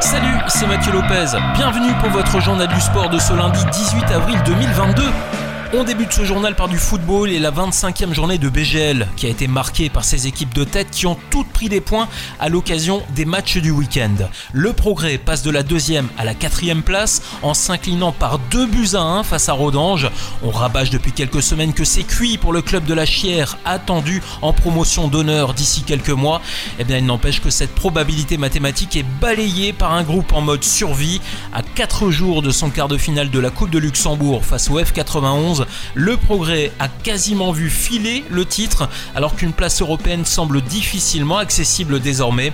Salut, 0.00 0.38
c'est 0.46 0.66
Mathieu 0.66 0.92
Lopez. 0.92 1.36
Bienvenue 1.54 1.92
pour 2.00 2.10
votre 2.10 2.40
journal 2.40 2.68
du 2.68 2.80
sport 2.80 3.08
de 3.10 3.18
ce 3.18 3.32
lundi 3.34 3.58
18 3.72 4.04
avril 4.12 4.38
2022. 4.46 5.02
On 5.72 5.82
débute 5.82 6.12
ce 6.12 6.24
journal 6.24 6.54
par 6.54 6.68
du 6.68 6.78
football 6.78 7.28
et 7.28 7.40
la 7.40 7.50
25e 7.50 8.14
journée 8.14 8.38
de 8.38 8.48
BGL 8.48 9.08
qui 9.16 9.26
a 9.26 9.28
été 9.28 9.48
marquée 9.48 9.90
par 9.90 10.04
ces 10.04 10.28
équipes 10.28 10.54
de 10.54 10.62
tête 10.62 10.90
qui 10.92 11.06
ont 11.06 11.18
toutes 11.30 11.48
pris 11.48 11.68
des 11.68 11.80
points 11.80 12.08
à 12.38 12.48
l'occasion 12.48 13.02
des 13.16 13.24
matchs 13.24 13.56
du 13.58 13.72
week-end. 13.72 14.14
Le 14.52 14.72
progrès 14.72 15.18
passe 15.18 15.42
de 15.42 15.50
la 15.50 15.64
deuxième 15.64 16.08
à 16.18 16.24
la 16.24 16.34
quatrième 16.34 16.82
place 16.82 17.20
en 17.42 17.52
s'inclinant 17.52 18.12
par 18.12 18.38
deux 18.38 18.66
buts 18.66 18.94
à 18.94 19.00
1 19.00 19.24
face 19.24 19.48
à 19.48 19.54
Rodange. 19.54 20.08
On 20.44 20.50
rabâche 20.50 20.90
depuis 20.90 21.12
quelques 21.12 21.42
semaines 21.42 21.72
que 21.72 21.84
c'est 21.84 22.04
cuit 22.04 22.38
pour 22.38 22.52
le 22.52 22.62
club 22.62 22.84
de 22.84 22.94
la 22.94 23.04
Chière 23.04 23.58
attendu 23.64 24.22
en 24.42 24.52
promotion 24.52 25.08
d'honneur 25.08 25.52
d'ici 25.52 25.82
quelques 25.82 26.10
mois. 26.10 26.42
Eh 26.78 26.84
bien, 26.84 26.98
il 26.98 27.06
n'empêche 27.06 27.40
que 27.40 27.50
cette 27.50 27.74
probabilité 27.74 28.36
mathématique 28.38 28.96
est 28.96 29.06
balayée 29.20 29.72
par 29.72 29.94
un 29.94 30.04
groupe 30.04 30.32
en 30.32 30.42
mode 30.42 30.62
survie 30.62 31.20
à 31.52 31.62
4 31.62 32.10
jours 32.10 32.42
de 32.42 32.50
son 32.50 32.70
quart 32.70 32.88
de 32.88 32.98
finale 32.98 33.30
de 33.30 33.40
la 33.40 33.50
Coupe 33.50 33.70
de 33.70 33.78
Luxembourg 33.78 34.44
face 34.44 34.70
au 34.70 34.80
F91 34.80 35.55
le 35.94 36.16
progrès 36.16 36.72
a 36.78 36.88
quasiment 36.88 37.52
vu 37.52 37.70
filer 37.70 38.24
le 38.30 38.44
titre 38.44 38.88
alors 39.14 39.34
qu'une 39.36 39.52
place 39.52 39.80
européenne 39.80 40.24
semble 40.24 40.62
difficilement 40.62 41.38
accessible 41.38 42.00
désormais. 42.00 42.52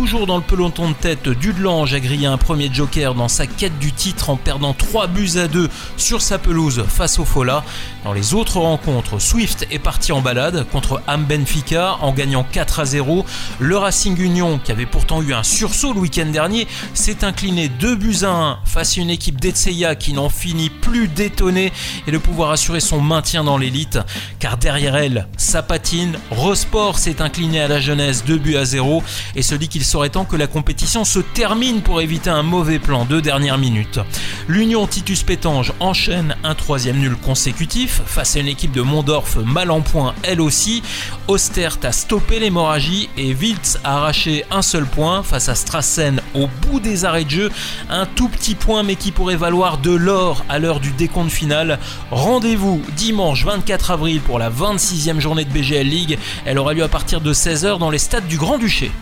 Toujours 0.00 0.26
dans 0.26 0.38
le 0.38 0.42
peloton 0.42 0.88
de 0.88 0.94
tête, 0.94 1.28
Dudelange 1.28 1.92
a 1.92 2.00
grillé 2.00 2.26
un 2.26 2.38
premier 2.38 2.72
joker 2.72 3.14
dans 3.14 3.28
sa 3.28 3.46
quête 3.46 3.78
du 3.78 3.92
titre 3.92 4.30
en 4.30 4.36
perdant 4.36 4.72
3 4.72 5.08
buts 5.08 5.36
à 5.36 5.46
2 5.46 5.68
sur 5.98 6.22
sa 6.22 6.38
pelouse 6.38 6.82
face 6.88 7.18
au 7.18 7.26
Fola. 7.26 7.62
Dans 8.02 8.14
les 8.14 8.32
autres 8.32 8.56
rencontres, 8.60 9.18
Swift 9.18 9.66
est 9.70 9.78
parti 9.78 10.12
en 10.12 10.22
balade 10.22 10.66
contre 10.72 11.02
Am 11.06 11.26
Benfica 11.26 11.98
en 12.00 12.14
gagnant 12.14 12.46
4 12.50 12.80
à 12.80 12.84
0. 12.86 13.26
Le 13.58 13.76
Racing 13.76 14.18
Union, 14.18 14.58
qui 14.58 14.72
avait 14.72 14.86
pourtant 14.86 15.20
eu 15.20 15.34
un 15.34 15.42
sursaut 15.42 15.92
le 15.92 16.00
week-end 16.00 16.30
dernier, 16.32 16.66
s'est 16.94 17.22
incliné 17.22 17.68
2 17.68 17.94
buts 17.94 18.20
à 18.22 18.30
1 18.30 18.58
face 18.64 18.96
à 18.96 19.02
une 19.02 19.10
équipe 19.10 19.38
d'Etseya 19.38 19.96
qui 19.96 20.14
n'en 20.14 20.30
finit 20.30 20.70
plus 20.70 21.08
d'étonner 21.08 21.74
et 22.06 22.10
de 22.10 22.16
pouvoir 22.16 22.52
assurer 22.52 22.80
son 22.80 23.02
maintien 23.02 23.44
dans 23.44 23.58
l'élite. 23.58 23.98
Car 24.38 24.56
derrière 24.56 24.96
elle, 24.96 25.28
sa 25.36 25.62
patine, 25.62 26.16
Rosport 26.30 26.98
s'est 26.98 27.20
incliné 27.20 27.60
à 27.60 27.68
la 27.68 27.80
jeunesse 27.80 28.24
2 28.24 28.38
buts 28.38 28.56
à 28.56 28.64
0 28.64 29.02
et 29.36 29.42
se 29.42 29.54
dit 29.54 29.68
qu'il 29.68 29.84
serait 29.90 30.08
temps 30.08 30.24
que 30.24 30.36
la 30.36 30.46
compétition 30.46 31.04
se 31.04 31.18
termine 31.18 31.82
pour 31.82 32.00
éviter 32.00 32.30
un 32.30 32.44
mauvais 32.44 32.78
plan 32.78 33.04
de 33.04 33.18
dernière 33.18 33.58
minute. 33.58 33.98
L'Union 34.46 34.86
Titus 34.86 35.24
Pétange 35.24 35.72
enchaîne 35.80 36.36
un 36.44 36.54
troisième 36.54 36.98
nul 36.98 37.16
consécutif 37.16 38.00
face 38.06 38.36
à 38.36 38.38
une 38.38 38.46
équipe 38.46 38.70
de 38.70 38.82
Mondorf 38.82 39.38
mal 39.38 39.72
en 39.72 39.80
point 39.80 40.14
elle 40.22 40.40
aussi. 40.40 40.84
Ostert 41.26 41.78
a 41.82 41.90
stoppé 41.90 42.38
l'hémorragie 42.38 43.08
et 43.16 43.34
Wiltz 43.34 43.80
a 43.82 43.96
arraché 43.96 44.44
un 44.52 44.62
seul 44.62 44.86
point 44.86 45.24
face 45.24 45.48
à 45.48 45.56
Strassen 45.56 46.20
au 46.34 46.46
bout 46.62 46.78
des 46.78 47.04
arrêts 47.04 47.24
de 47.24 47.30
jeu. 47.30 47.50
Un 47.88 48.06
tout 48.06 48.28
petit 48.28 48.54
point 48.54 48.84
mais 48.84 48.94
qui 48.94 49.10
pourrait 49.10 49.34
valoir 49.34 49.78
de 49.78 49.90
l'or 49.90 50.44
à 50.48 50.60
l'heure 50.60 50.78
du 50.78 50.92
décompte 50.92 51.32
final. 51.32 51.80
Rendez-vous 52.12 52.80
dimanche 52.96 53.44
24 53.44 53.90
avril 53.90 54.20
pour 54.20 54.38
la 54.38 54.50
26e 54.50 55.18
journée 55.18 55.44
de 55.44 55.50
BGL 55.50 55.88
League. 55.88 56.18
Elle 56.44 56.58
aura 56.58 56.74
lieu 56.74 56.84
à 56.84 56.88
partir 56.88 57.20
de 57.20 57.34
16h 57.34 57.78
dans 57.78 57.90
les 57.90 57.98
stades 57.98 58.28
du 58.28 58.36
Grand-Duché. 58.36 58.92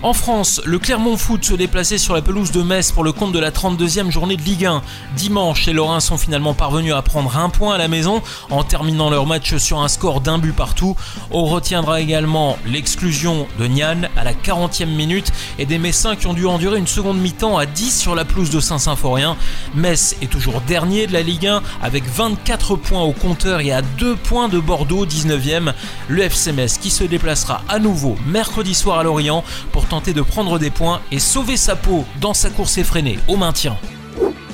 En 0.00 0.12
France, 0.12 0.60
le 0.64 0.78
Clermont 0.78 1.16
Foot 1.16 1.44
se 1.44 1.54
déplaçait 1.54 1.98
sur 1.98 2.14
la 2.14 2.22
pelouse 2.22 2.52
de 2.52 2.62
Metz 2.62 2.92
pour 2.92 3.02
le 3.02 3.10
compte 3.10 3.32
de 3.32 3.40
la 3.40 3.50
32e 3.50 4.12
journée 4.12 4.36
de 4.36 4.42
Ligue 4.42 4.64
1. 4.64 4.80
Dimanche, 5.16 5.66
les 5.66 5.72
Lorrains 5.72 5.98
sont 5.98 6.16
finalement 6.16 6.54
parvenus 6.54 6.94
à 6.94 7.02
prendre 7.02 7.36
un 7.36 7.48
point 7.48 7.74
à 7.74 7.78
la 7.78 7.88
maison 7.88 8.22
en 8.48 8.62
terminant 8.62 9.10
leur 9.10 9.26
match 9.26 9.56
sur 9.56 9.80
un 9.80 9.88
score 9.88 10.20
d'un 10.20 10.38
but 10.38 10.54
partout. 10.54 10.94
On 11.32 11.46
retiendra 11.46 12.00
également 12.00 12.58
l'exclusion 12.64 13.48
de 13.58 13.66
Nian 13.66 14.02
à 14.16 14.22
la 14.22 14.34
40e 14.34 14.86
minute 14.86 15.32
et 15.58 15.66
des 15.66 15.78
Messins 15.78 16.14
qui 16.14 16.28
ont 16.28 16.32
dû 16.32 16.46
endurer 16.46 16.78
une 16.78 16.86
seconde 16.86 17.18
mi-temps 17.18 17.58
à 17.58 17.66
10 17.66 17.98
sur 17.98 18.14
la 18.14 18.24
pelouse 18.24 18.50
de 18.50 18.60
Saint-Symphorien. 18.60 19.36
Metz 19.74 20.14
est 20.22 20.30
toujours 20.30 20.60
dernier 20.60 21.08
de 21.08 21.12
la 21.12 21.22
Ligue 21.22 21.48
1 21.48 21.60
avec 21.82 22.04
24 22.04 22.76
points 22.76 23.02
au 23.02 23.12
compteur 23.12 23.58
et 23.58 23.72
à 23.72 23.82
2 23.82 24.14
points 24.14 24.48
de 24.48 24.60
Bordeaux 24.60 25.06
19e. 25.06 25.72
Le 26.06 26.22
FC 26.22 26.52
Metz 26.52 26.78
qui 26.78 26.90
se 26.90 27.02
déplacera 27.02 27.62
à 27.68 27.80
nouveau 27.80 28.14
mercredi 28.26 28.76
soir 28.76 29.00
à 29.00 29.02
Lorient 29.02 29.42
pour 29.72 29.87
tenter 29.88 30.12
de 30.12 30.22
prendre 30.22 30.58
des 30.58 30.70
points 30.70 31.00
et 31.10 31.18
sauver 31.18 31.56
sa 31.56 31.76
peau 31.76 32.04
dans 32.20 32.34
sa 32.34 32.50
course 32.50 32.78
effrénée 32.78 33.18
au 33.26 33.36
maintien. 33.36 33.76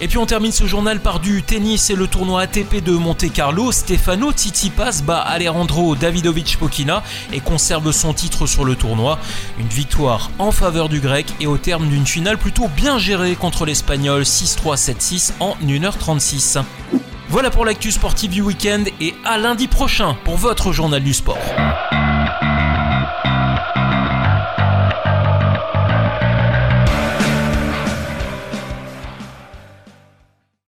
Et 0.00 0.08
puis 0.08 0.18
on 0.18 0.26
termine 0.26 0.52
ce 0.52 0.66
journal 0.66 1.00
par 1.00 1.20
du 1.20 1.42
tennis 1.42 1.88
et 1.88 1.94
le 1.94 2.08
tournoi 2.08 2.42
ATP 2.42 2.82
de 2.82 2.92
Monte 2.92 3.32
Carlo. 3.32 3.70
Stefano 3.70 4.32
Tsitsipas 4.32 5.02
bat 5.06 5.20
Alejandro 5.20 5.94
Davidovic 5.94 6.56
Pokina 6.58 7.02
et 7.32 7.40
conserve 7.40 7.90
son 7.92 8.12
titre 8.12 8.46
sur 8.46 8.64
le 8.64 8.74
tournoi. 8.74 9.18
Une 9.58 9.68
victoire 9.68 10.30
en 10.38 10.50
faveur 10.50 10.88
du 10.88 11.00
grec 11.00 11.26
et 11.40 11.46
au 11.46 11.58
terme 11.58 11.88
d'une 11.88 12.06
finale 12.06 12.38
plutôt 12.38 12.68
bien 12.68 12.98
gérée 12.98 13.36
contre 13.36 13.64
l'espagnol 13.64 14.22
6-3 14.22 14.76
7-6 14.76 15.32
en 15.40 15.56
1h36. 15.64 16.62
Voilà 17.28 17.50
pour 17.50 17.64
l'actu 17.64 17.90
sportive 17.90 18.30
du 18.30 18.42
week-end 18.42 18.84
et 19.00 19.14
à 19.24 19.38
lundi 19.38 19.68
prochain 19.68 20.16
pour 20.24 20.36
votre 20.36 20.72
journal 20.72 21.02
du 21.02 21.14
sport. 21.14 21.38